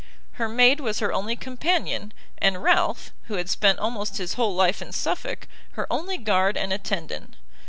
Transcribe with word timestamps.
Her 0.31 0.49
maid 0.49 0.79
was 0.79 0.97
her 0.97 1.13
only 1.13 1.35
companion, 1.35 2.11
and 2.39 2.63
Ralph, 2.63 3.11
who 3.25 3.35
had 3.35 3.51
spent 3.51 3.77
almost 3.77 4.17
his 4.17 4.33
whole 4.33 4.55
life 4.55 4.81
in 4.81 4.91
Suffolk, 4.93 5.47
her 5.73 5.85
only 5.93 6.17
guard 6.17 6.57
and 6.57 6.73
attendant. 6.73 7.35